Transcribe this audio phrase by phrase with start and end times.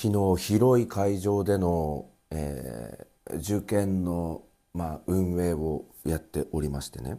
[0.00, 7.18] 昨日広い会場での、えー、受験の、まあ、運営をやっておりましてね。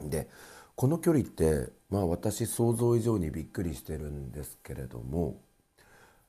[0.00, 0.28] で
[0.74, 5.40] この距離ってまあ私想像以上にびっくりしてるんですけれども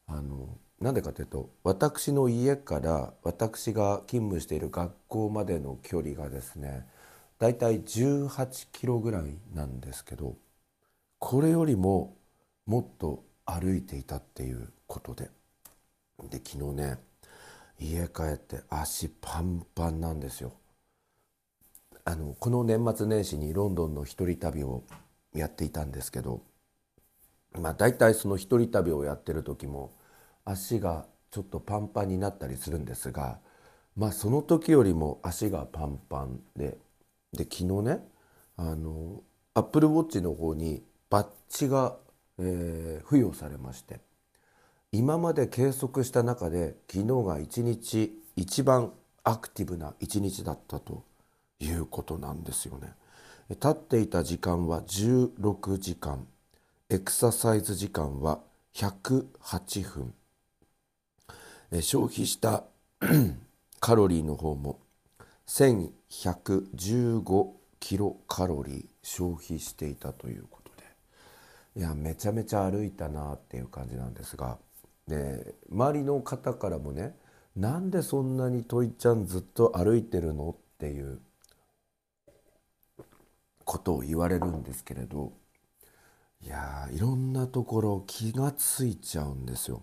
[0.08, 6.86] あのなんでかというと私の家から私が勤務している学校までの距離がですね
[7.40, 10.36] だいたい18キロぐらいなんですけど
[11.20, 12.16] これよりも
[12.66, 15.30] もっと歩いていたっていうことで
[16.24, 16.98] で昨日ね
[17.80, 20.54] 家帰って足パンパンなんですよ。
[22.06, 24.84] あのこの年末年始にロンドンの一人旅を
[25.34, 26.42] やっていたんですけど
[27.60, 29.94] まあ大体その一人旅をやってる時も
[30.46, 33.40] 足がちょっとパンパンになったりするんですが
[33.98, 36.78] まあその時よりも足がパンパンで
[37.34, 38.00] で昨日ね
[38.56, 39.22] あの
[39.54, 41.98] アップルウォッチの方にバッジが、
[42.40, 44.07] えー、付与されまして。
[44.94, 51.04] 今まで計測した中で昨日が一日一番アクティブな一日だったと
[51.60, 52.94] いうことなんですよね。
[53.50, 56.26] 立っていた時間は16時間。
[56.90, 58.40] エクササイズ時間は
[58.74, 60.14] 108分。
[61.82, 62.64] 消費した
[63.82, 64.80] カロリーの方も
[65.48, 67.50] 1115
[67.82, 70.84] キロカロリー消費していたということで。
[71.82, 74.58] いやめちゃめちゃ歩いたなっていう感じなんですが
[75.08, 77.16] で周りの方からもね
[77.56, 80.50] なんでそんなにトイちゃんずっと歩いてるの？
[80.50, 81.20] っていう
[83.64, 85.34] ことを言われるんですけれど
[86.46, 89.82] いやいろんなところ気がついちゃうんですよ。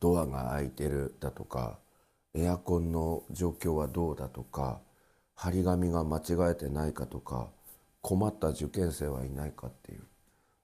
[0.00, 1.78] ドアが開いてるだとか
[2.34, 4.80] エアコンの状況はどうだとか
[5.34, 7.48] 張り紙が間違えてないかとか
[8.02, 10.02] 困った受験生はいないかっていう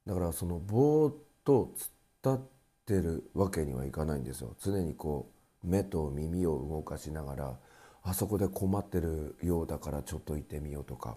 [0.06, 1.88] だからそのぼーっと突っ
[2.22, 2.59] 立って
[2.90, 4.56] てるわけにはいかないんですよ。
[4.60, 5.30] 常にこ
[5.62, 7.56] う目と耳を動かしながら
[8.02, 11.16] あそこで困ってるようだからちょっと行ってみようとか。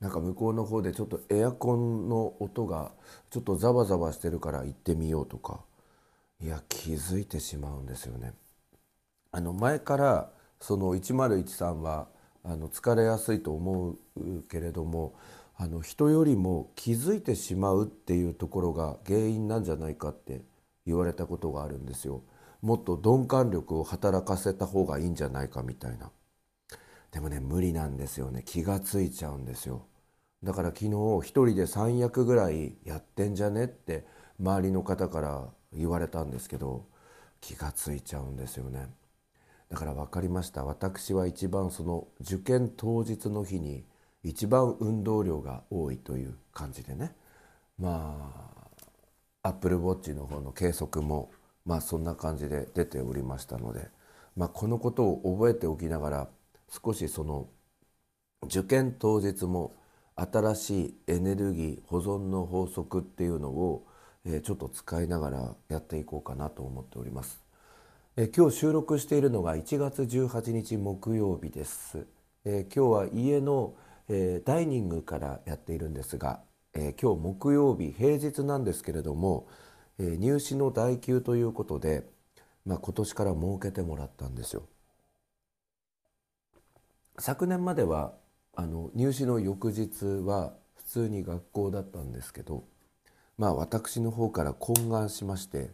[0.00, 2.92] なんか向こうの方でちょっとエアコンの音が
[3.30, 5.60] ちょっとざわざわしてるから行ってみようとか。
[6.42, 8.34] いや気づいてしまうんですよね。
[9.30, 10.30] あの前から
[10.60, 12.08] その1013は
[12.42, 15.14] あの疲れやすいと思うけれども
[15.56, 20.42] あの人よりも気づいてしまうっていうところが原因なんじゃないかって
[20.86, 22.22] 言われたことがあるんですよ。
[22.62, 26.10] もっと鈍感力を働かせた方がいいんじゃないかみたいな。
[27.12, 29.86] でもね無理なんですよね気がついちゃうんですよ。
[30.42, 30.90] だから昨日
[31.22, 34.06] 一人で3役ぐらいやってんじゃねって
[34.40, 36.86] 周りの方から言われたんですけど
[37.40, 38.88] 気がついちゃうんですよね。
[39.70, 43.84] だから分かりました私は一番その受験当日の日に
[44.22, 47.14] 一番運動量が多いという感じでね
[47.78, 48.55] まあ
[49.46, 51.30] あアップルウォッチの方の計測も
[51.64, 53.88] まあそんな感じで出ておりましたので、
[54.36, 56.28] まあ、このことを覚えておきながら
[56.84, 57.48] 少しその
[58.44, 59.74] 受験当日も
[60.16, 63.86] 新しいエネルギー保存の法則っていうのを
[64.28, 67.40] えちょっと使いながらやっていこうかなと思っております。
[68.16, 72.06] え今日収録しているのが1月18日木曜日です、
[72.44, 73.74] え今日は家の、
[74.08, 76.40] えダイニングからやっているんですが、
[76.76, 79.48] え今日木曜日平日なんですけれども、
[79.98, 82.06] え入試の代休ということで、
[82.64, 84.68] まあ、今年から設けてもらったんですよ。
[87.18, 88.14] 昨年までは
[88.54, 92.64] あの入試の翌日は普通に学校だったんですけど
[93.38, 95.70] まあ私の方から懇願しまして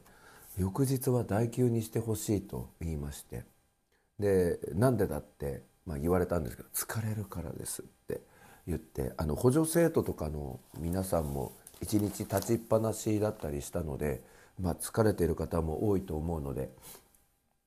[0.57, 3.45] 翌日は代休にしてほしいと言いまして
[4.19, 8.21] でなんでだって、まあ、言われたんですけど疲れるからですって
[8.67, 14.23] 言ってあの補助生徒とかの皆さんも一日立ちっぱなしだったりしたので、
[14.61, 16.71] まあ、疲れてる方も多いと思うので、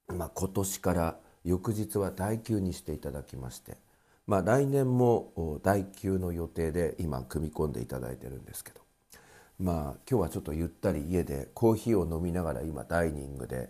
[0.08, 3.78] まあ、今年から翌日は代休にしていただきまして、
[4.26, 8.82] まあ、来年も代休の予定で今組み込んでいただいてるんですけど
[9.60, 13.70] まあ今日はちょっとゆったり家でコーヒーを飲みながら今ダイニングで、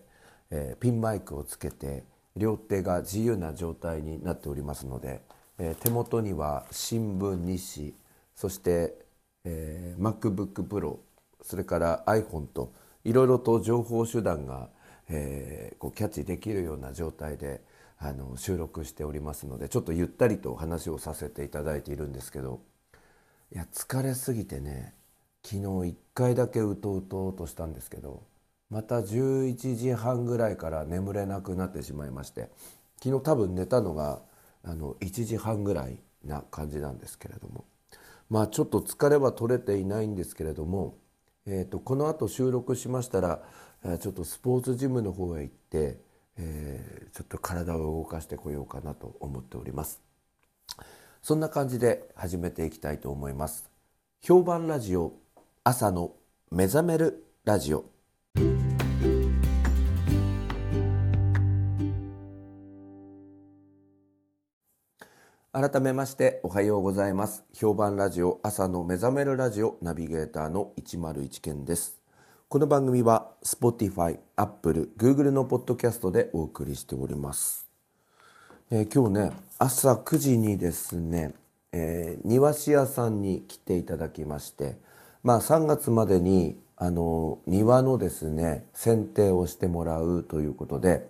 [0.51, 2.04] えー、ピンマイクをつけて
[2.36, 5.22] 両手が自由な状態になっておりますので、
[5.57, 7.94] えー、手元には新聞2紙
[8.36, 8.96] そして、
[9.44, 10.98] えー、MacBook Pro
[11.42, 12.74] それから iPhone と
[13.04, 14.69] いろいろと情報手段が、
[15.10, 17.62] えー、こうキャッチできるような状態で
[17.98, 22.62] あの収録しておりますのでちょっとゆったりと話をさせていただいているんですけど
[23.54, 24.94] いや疲れすぎてね
[25.44, 28.24] 昨日1回だけうとうととしたんですけど
[28.69, 32.50] また11時半ぐらいから眠れなくなってしまいまして
[33.01, 34.19] 昨日多分寝たのが
[34.66, 37.66] あの1時半ぐらいな感じなんですけれども。
[38.30, 40.98] まあちょっと疲れは取れていないんですけれども、
[41.46, 43.44] えー、とこのあと収録しましたら
[44.00, 46.00] ちょっとスポーツジムの方へ行って、
[46.38, 50.02] えー、ちょっと体を動かしてこようかなと思っております。
[51.22, 53.70] そんな感じで始めていきたいと思います。
[54.22, 55.14] 評判ラジオ
[55.64, 56.14] 朝の
[56.52, 57.95] 目覚めるラジオ。
[65.57, 67.46] 改めましておはようございます。
[67.54, 71.98] 評判ラジオ朝の目覚めるラジオナビゲーターの101健です。
[72.50, 77.69] この番組は Spotify、Apple、Google のポッドキャストでお送りしております、
[78.69, 81.34] えー、今日ね朝9時にですね、
[81.72, 84.78] えー、庭師屋さんに来ていただきまして
[85.24, 91.08] まあ3月までにあの庭のですね剪定をしてもらうということで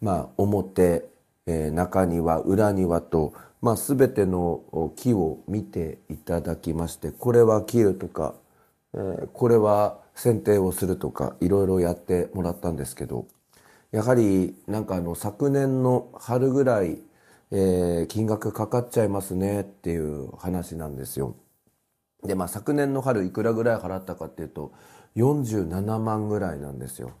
[0.00, 1.04] まあ表、
[1.46, 3.34] えー、中庭裏庭と
[3.64, 8.34] まあ、全ての木を見ていただきましてこれは切るとか、
[8.92, 13.26] えー、これは剪定をするとかいろいろやってもらったんですけど
[13.90, 16.98] やはりなんかあの昨年の春ぐらい、
[17.52, 21.34] えー、金額かかっちゃいますねっていう話なんですよ。
[22.22, 24.74] でまあ昨年の春いくらぐらい払ったかっていうと
[25.16, 27.12] 47万ぐらいなんですよ。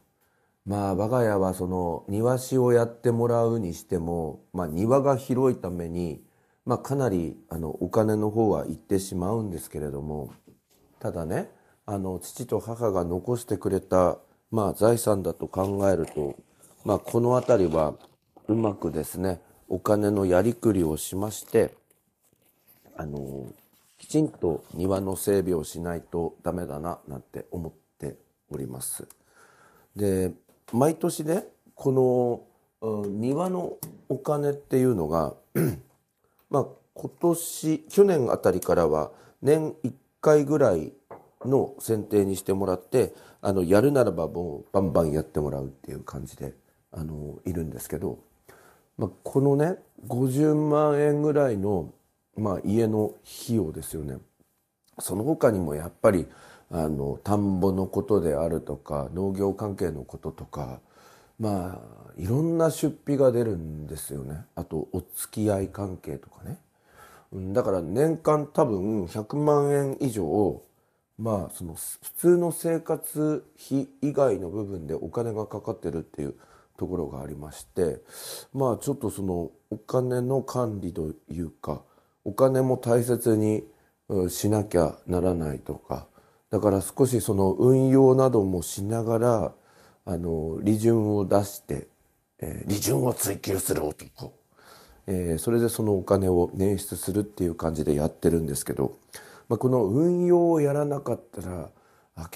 [0.66, 6.22] まあ我が家はその庭師をやってもらうにしても、まあ、庭が広いために
[6.66, 10.32] まあ、かなりあのお金の方は行ってしまうんですけれども
[10.98, 11.50] ただね
[11.86, 14.18] あの父と母が残してくれた、
[14.50, 16.36] まあ、財産だと考えると、
[16.84, 17.94] まあ、この辺りは
[18.48, 21.74] うまくですねお金のやりくりをしまして
[22.96, 23.46] あの
[23.98, 28.16] きちんと庭の整備をしないとダメだななんて思って
[28.50, 29.08] おります。
[29.96, 30.32] で
[30.72, 31.44] 毎年ね
[31.74, 32.46] こ
[32.82, 33.76] の庭の
[34.08, 35.34] お金っていうのが
[36.54, 39.10] まあ、今年去年あたりからは
[39.42, 40.92] 年1回ぐらい
[41.44, 43.12] の選定にしてもらって
[43.42, 46.54] あのやるならばもうバンバンやってもらうっていう感じで
[46.92, 48.20] あのいるんですけど、
[48.96, 51.92] まあ、このね50万円ぐらいの、
[52.36, 54.18] まあ、家の費用ですよね。
[55.00, 56.28] その他にもやっぱり
[56.70, 60.78] あの田んぼのことであるとか農業関係のこととか
[61.38, 64.44] まあいろんな出費が出るんですよね。
[64.54, 66.58] あとお付き合い関係とかね。
[67.52, 70.62] だから年間多分100万円以上
[71.18, 76.34] まあその普通の生活費以外の部分でお金がかかってるっていう
[76.76, 77.98] ところがありまして
[78.52, 81.82] まあちょっとそのお金の管理というか
[82.24, 83.64] お金も大切に
[84.28, 86.06] しなきゃならないとか
[86.50, 89.52] だから少しその運用などもしながら
[90.06, 91.88] あの利潤を出して、
[92.38, 94.34] えー、利潤を追求する男、
[95.06, 98.98] えー、それでそのお金を捻出するっていう感じでやってるんですけど、
[99.48, 101.70] まあ、この運用をやらなかったら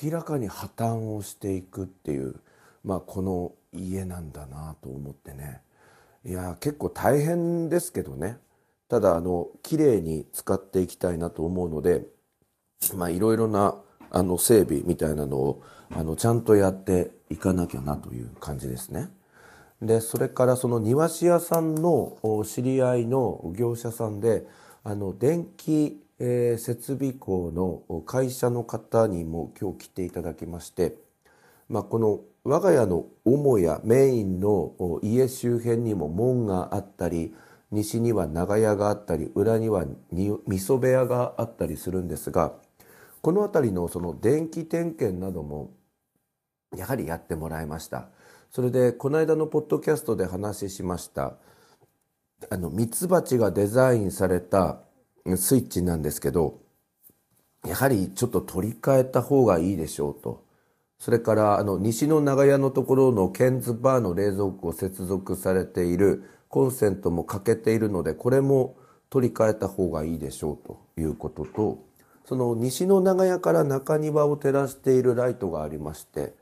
[0.03, 2.37] 明らかに破綻をしていくっていう、
[2.84, 5.60] まあ、この家なんだなと思ってね。
[6.25, 8.39] いや結構大変ですけどね。
[8.89, 12.06] ただあの綺麗に使っていきたいなと思うので
[12.94, 13.77] まあいろいろな
[14.10, 19.08] あの整備みたいなのをあのちゃんとやっていかなきゃなという感じですね。
[19.81, 24.44] でそれからその庭師屋さんの知り合いの業者さんで
[24.82, 30.97] あの電気、え、設備工の会社の方にも今日来ていただきまして、
[31.69, 37.35] まあ、この我が家の母屋メインの家周辺にも門があったり
[37.70, 42.53] 西には長屋があったり裏には味噌部屋があったりするんですが
[43.20, 45.70] この辺りのその電気点検なども
[46.77, 48.08] やはりやってもらいました。
[48.51, 51.34] それでこの間のポッドキャストで話しました
[52.51, 54.81] あのミツバチがデザインされた
[55.37, 56.60] スイッチなんですけど
[57.67, 60.44] やはりちょっと取り替えた方がいいでしょうと
[60.98, 68.77] それからあの西の長屋のところのケンズバーの冷蔵庫を接続されているコンセントも欠けているのでこれも
[69.10, 71.84] 取り替えた方がいいでしょうということと
[72.25, 76.34] その西の長屋から中庭を照らしているライトがありまして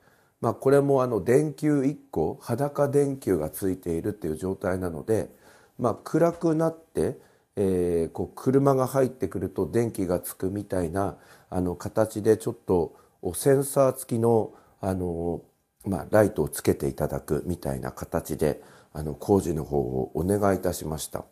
[0.47, 5.29] まあ、これもあの電球1個裸電球がついているっていう状態なので、
[5.77, 7.19] まあ、暗くなって、
[7.57, 11.17] えー、こう車が入ってくると電気がつくみたいな
[11.51, 12.95] あの形でちょっと
[13.35, 15.43] センサー付きのあの
[15.85, 18.63] まあ、ライトをつけていただくみたいな形で
[18.93, 21.25] あの工事の方をお願いいたしました。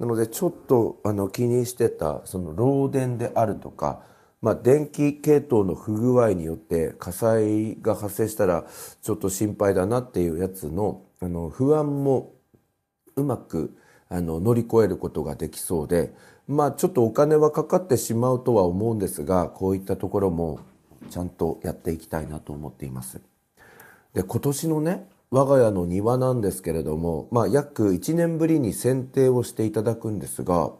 [0.00, 4.02] なのでちょっとあの気にしてたその漏電であるとか、
[4.40, 8.66] まあ、電気系統の不具合によって火災が発生したら
[9.02, 12.34] ちょっと心配だなっていうやつのあの不安も
[13.16, 13.76] うまく
[14.08, 16.14] あの乗り越えることができそうで
[16.46, 20.60] まあちょっとお金はかかってしまうとは思うんですがこういったところも
[21.10, 23.20] ちゃんとやっていきたいなと思っています。
[24.14, 30.72] で今年のね我が家の庭なんですけれども、まあ、約1年ぶりに剪定をしていただくんですが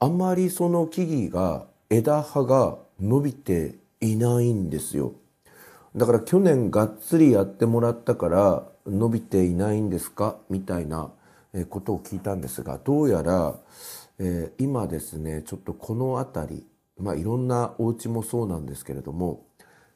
[0.00, 5.14] あまりその木々が枝葉が伸びていないんですよ。
[5.96, 10.36] だから去年がっつりやってもらったから伸びていないんですか？
[10.50, 11.10] みたいな
[11.70, 13.54] ことを聞いたんですがどうやら、
[14.18, 16.66] えー、今ですねちょっとこの辺り
[16.98, 19.46] まあいろんなお家もそうなんですけれども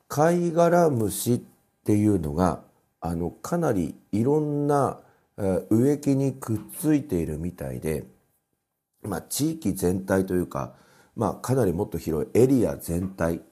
[0.08, 1.40] 貝殻虫っ
[1.84, 2.62] ていうのが
[3.00, 4.98] あのかなりいろんな
[5.70, 8.04] 植木にくっついているみたいで、
[9.02, 10.74] まあ、地域全体というか、
[11.16, 13.42] まあ、かなりもっと広いエリア全体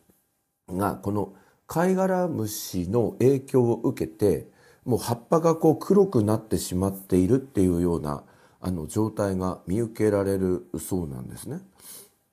[0.68, 1.34] がこの
[1.66, 4.48] 貝殻虫の影響を受けて
[4.84, 8.24] もう葉っぱがこう黒くなってしまっているっていうような
[8.60, 11.60] あの状態が見受けられるそうなんですね。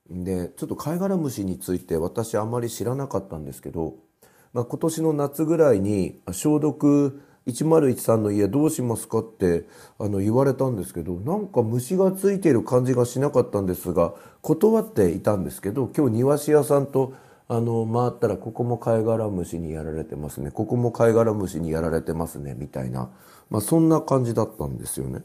[0.10, 3.96] でちょっと貝殻虫について私あんまり知らなかったんですけど
[4.57, 9.19] まあ、今年の夏ぐらいに消毒1013の家どうしますか？
[9.19, 9.65] って
[9.99, 17.13] あの言われたんですけどなんか虫がついている感じがしなかったんですが断っていたんですけど今日庭師屋さんと
[17.47, 23.09] あの回ったらここも貝殻虫にやられてますねここも貝殻虫にやられてますねみたいな、
[23.49, 25.21] まあ、そんな感じだったんですよね。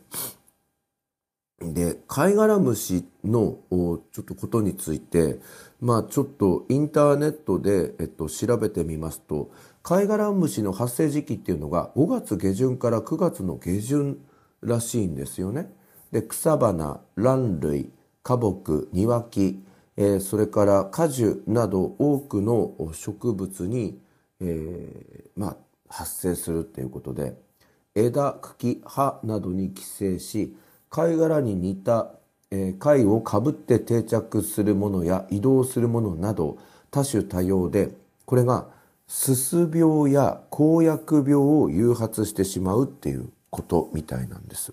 [1.60, 5.38] で貝殻虫のちょっとことについて
[5.80, 9.50] まあちょっとインターネットで、えっと、調べてみますと
[9.82, 14.18] 貝殻虫の発生時期っていうのが5月下旬から9月の下旬
[14.60, 15.72] らしいんですよね。
[16.12, 17.90] で草花卵類
[18.22, 19.64] 花木庭木、
[19.96, 24.00] えー、それから果樹など多くの植物に、
[24.40, 25.56] えー、まあ、
[25.88, 27.34] 発生するっていうことで
[27.94, 30.56] 枝茎葉などに寄生し
[30.88, 32.12] 貝殻に似た、
[32.50, 36.58] えー、貝をかぶって定着するものや移動するものなど
[36.90, 37.90] 多種多様で
[38.24, 38.68] これが
[39.06, 44.72] すす病や公約病を誘発してしまうっていうことみたいなんです。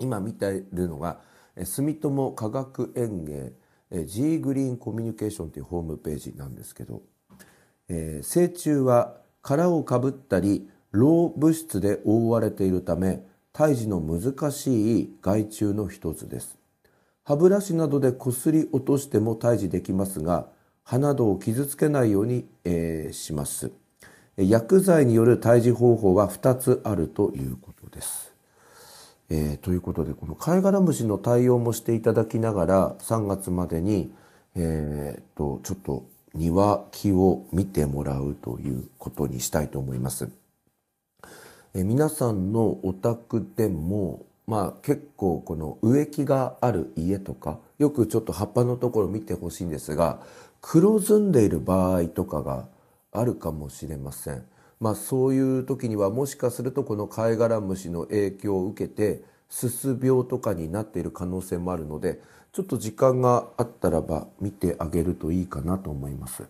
[0.00, 1.20] 今見ているのが
[1.64, 3.52] 住友科学園芸
[4.06, 7.02] G グリーンコミュニケーションというホームページなんですけど、
[7.88, 16.58] えー、成虫は殻をかぶったり老物質で覆われているため胎児の難しい害虫の一つです。
[17.24, 20.48] 歯ブラシなどでこすり落としても退治できますが、
[20.84, 23.72] 歯などを傷つけないように、えー、します。
[24.36, 28.32] 薬剤による退治方法は2つあるということです。
[29.30, 34.12] えー、ということでこの貝殻虫の対応もしていただきながら3月までに、
[34.54, 40.30] えー、とちょっと庭木を見てもらうということにしたいと思います。
[41.74, 50.20] え皆さんのお宅でもまあ結構この植木がある家とかよくちょっと葉っぱのところ見てほしいんですが
[50.62, 52.68] 黒ずんでいる場合とかが
[53.10, 54.46] あるかもしれません。
[54.80, 62.20] まあそういう時にはもしかするとこの貝殻虫の影響を受けてすす病とかになっている可能性もあるので
[62.52, 66.44] ちょっと時間があったらば見てあげるといいかなと思います。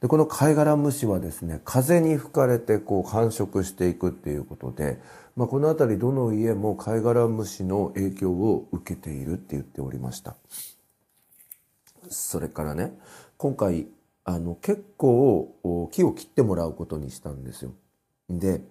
[0.00, 5.00] でこの貝殻虫はですね風に吹かれてこう繁殖していくっていうことで、
[5.34, 10.36] まあ、この辺りどの家も貝殻虫の影響を受けているって言っておりました
[12.10, 12.92] それからね
[13.44, 13.88] 今回
[14.24, 17.72] あの結構木を切ってもらうことにしたんですよ
[18.30, 18.62] で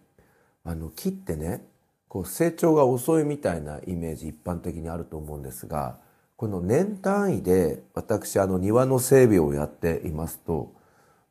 [0.64, 1.64] あの木ってね
[2.08, 6.00] こう成長が遅いみたいなイメージ一般的にあると思うんですが
[6.38, 10.74] この年単位で私あの庭の整備をやっていますと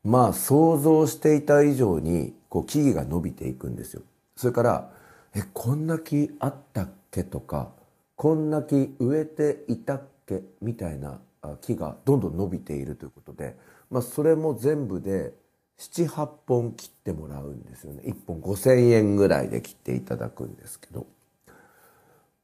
[0.05, 4.03] まあ想像していた以上にこう木々が伸びていくんですよ。
[4.37, 4.91] それから
[5.35, 7.73] えこんな木あったっけとか
[8.15, 11.19] こんな木植えていたっけみたいな
[11.61, 13.57] 木がどんどん伸びているということで、
[13.91, 15.33] まあ、それも全部で
[15.79, 18.03] 78本切ってもらうんですよね。
[18.07, 21.07] 1本5,000円ぐらいで切っていただくんですけど。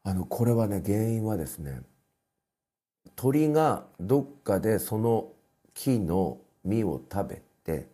[0.09, 1.83] あのこれはね原因はですね
[3.15, 5.33] 鳥がどっかでその
[5.75, 7.89] 木の実を食べて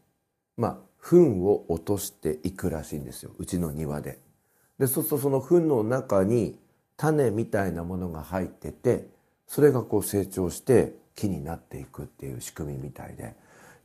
[0.57, 3.33] まあ糞を落としていくらしいんですよ。
[3.39, 4.21] うちの庭で。
[4.79, 6.57] でそうするとその糞の中に
[6.97, 9.09] 種みたいなものが入ってて
[9.47, 13.35] それがこう成長して木になっていくっていう仕組みみたいで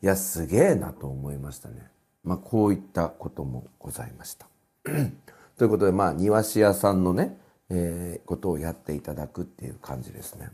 [0.02, 1.88] いやすげえなと思いましたね。
[2.24, 4.48] まあ、こういったこともございました。
[5.58, 7.38] ということでまあ庭師屋さんのね、
[7.70, 10.50] えー、ことをやっていただくっていう感じですね。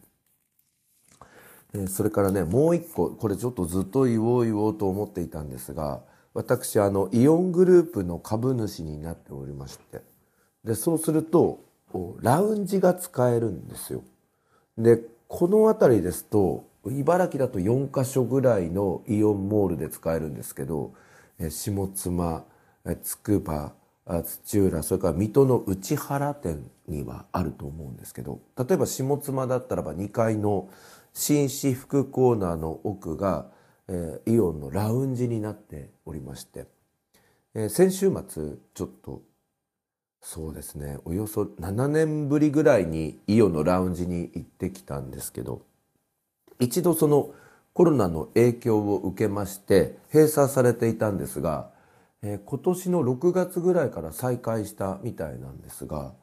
[1.76, 6.02] えそれからねもう一個これちょっとずっと言おう言おうと思っていたんですが
[6.34, 10.02] 私あのイオングループの株主になっておりまして
[10.64, 11.60] でそうすると
[12.22, 14.04] ラウンジが使えるんですよ。
[14.78, 20.94] でこの辺りですと茨城だと4か所ぐらいのイオンモールで使えるんですけど
[21.50, 22.46] 下妻
[23.04, 23.74] 筑波
[24.24, 30.70] 土浦それから水戸の内原店にはあると思うんですけど例えば下妻だったらば2階の
[31.14, 33.48] 紳士服コーナーの奥が、
[33.88, 36.68] えー、イオンのラウンジになっておりまして、
[37.56, 39.24] えー、先週末ちょっと
[40.28, 45.62] そうですねおよそ7年ぶりぐらいにイオのラウンジに行ってきたんですけど
[46.60, 47.30] 一度その
[47.74, 51.70] コロナの影響を受けまして閉鎖されていたんですが、
[52.24, 56.14] えー、今年の6月ぐらいから再開したみたいなんですが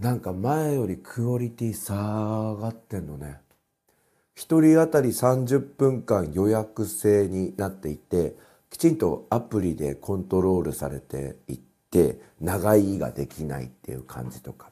[0.00, 1.94] なんか前よりクオリティ下
[2.60, 3.38] がってんのね。
[4.36, 8.34] 1人当たり30分間予約制になっていて
[8.68, 11.60] きちんとアプリでコントロールされていっ
[11.94, 14.70] て長居ができないっていう感じとか。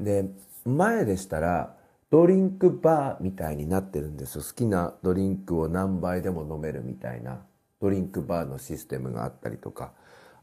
[0.00, 0.24] で
[0.64, 1.76] 前でしたら
[2.10, 4.42] ドリンクバーみたいになってるんですよ。
[4.42, 7.40] 好きなドリンクを何杯でも飲めるみたいな
[7.82, 9.92] ドリンクバーのシステムがあったりとか。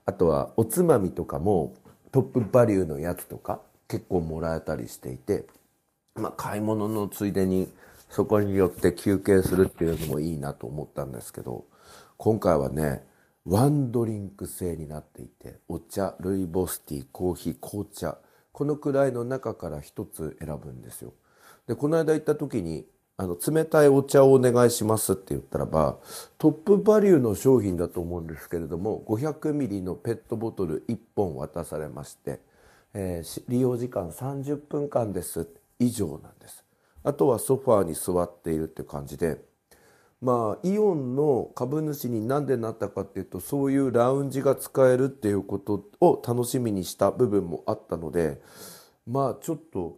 [0.05, 1.73] あとはおつまみとかも
[2.11, 5.45] トップバリューのやつとか結構もらえたりしていて。
[6.15, 7.67] まあ買い物のついでに
[8.09, 11.65] そこによって休憩するっていうのもいいなと思ったんですけど
[12.17, 13.03] 今回はね
[13.45, 18.17] ワンドリンク制になっていてお茶ルイボスティーコーヒー紅茶
[18.53, 21.13] このくらいの中から一つ選ぶんですよ。
[21.67, 22.85] でこの間行った時に
[23.17, 25.97] あの冷たいお茶をお願いしますって言ったらば
[26.38, 32.39] トップバリューの商品だと思うんですけれども500ミリのペットボトル1本渡されまして、
[32.93, 35.47] えー、利用時間30分間です
[35.79, 36.63] 以上なんです。
[37.03, 39.43] あとはソファーに座っているって感じで
[40.23, 48.41] まあイオンの株主に何でなったかっていうとそういうラウンジが使えるっていうことを楽しみにした部分もあったので
[49.05, 49.97] まあちょっと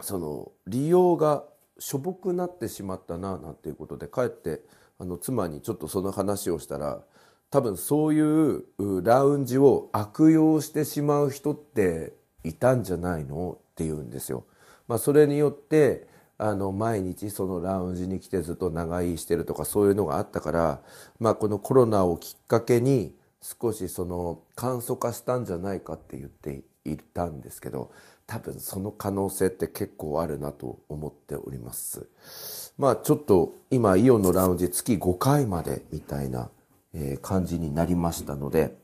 [0.00, 1.44] その利用が
[1.78, 4.62] しょぼくなってしまったななんていうことで帰って
[4.98, 7.02] あの妻にちょっとその話をしたら
[7.50, 8.64] 多分そういう
[9.02, 12.14] ラウンジを悪用してしまう人って
[12.44, 13.58] いたんじゃないの？
[13.72, 14.44] って言うんですよ。
[14.86, 16.08] まあ、それによって
[16.38, 20.80] あの毎日そのラウンジに来てずっと長居してるとかそういうのがあったから、
[21.18, 27.90] まあ、このコロナをきっかけに少しその簡素化したんじゃないかって言っていたんですけど
[28.28, 32.06] 多分その可能性って結構あるなと思っております。
[32.76, 36.50] まあちょっと今イオンのラウンジ月5回までみたいな
[37.22, 38.76] 感じになりましたので、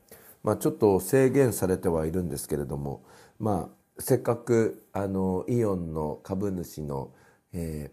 [0.43, 3.03] まあちょっと制限されてはいるんですけれども、
[3.39, 7.11] まあせっかくあのイオンの株主の、
[7.55, 7.89] え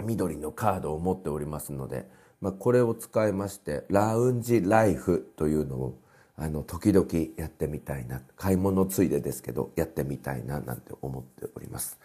[0.00, 2.08] ー、緑のカードを持っておりますので、
[2.40, 6.00] まあ、これを使いましてラウンジライフというのを
[6.36, 7.06] あの時々
[7.36, 11.98] やってみたいな買い物ついでですけどやってみたいななんて思っております。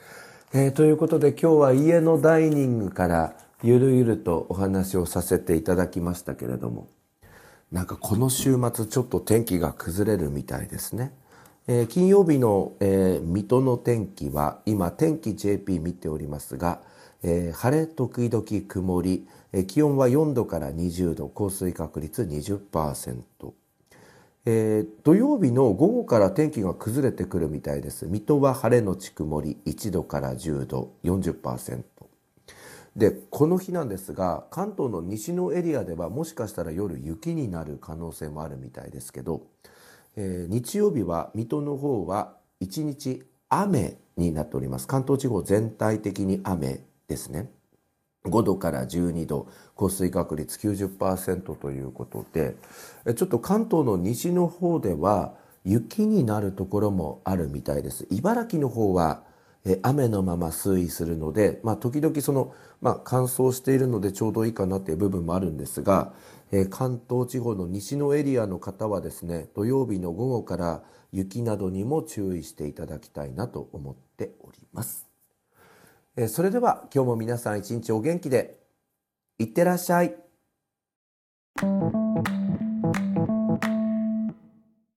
[0.54, 6.90] えー、ということで今日は家のダイニングからゆるゆるとお話をさせていただきましたけれども
[7.72, 11.14] なんかこの週末ちょっと天気が崩れるみたいですね。
[11.66, 16.82] えー、金曜日の、えー、水戸の天気は今天気 JP 見ておりますが、
[17.24, 23.54] えー、晴れ時々曇り、え、気温は4度から20度降水確率20%、
[24.46, 28.08] えー、土曜日の午後から天気が崩れてくるみたいです。
[28.08, 31.84] 水戸は晴れのち曇り1度から10度40%
[32.98, 39.42] でこの日なんですが関東の西のエリアではもしかしたら夜雪になる可能性もあるみたいですけど
[40.16, 44.88] えー、日曜日は水戸の方は一日雨になっております。
[44.88, 47.50] 関東地方全体的に雨ですね。
[48.26, 52.56] 5度から12度降水確率90%ということで
[53.16, 55.34] ちょっと関東の西の方では
[55.66, 58.08] 雪になるところもあるみたいです。
[58.10, 59.24] 茨城の方は
[59.82, 66.14] 雨のまま推移するので、まあ、時々その、まあ、乾燥しているのでちょうどいいかなっていう部分もあるんですが、
[66.52, 75.08] え関東地方の西のエリアの方はですね土曜日の午後から雪などにも注意していただきたいなと思っております。
[76.16, 78.60] えそれでは今日も皆さん一日お元気で
[79.40, 80.16] いってらっしゃい。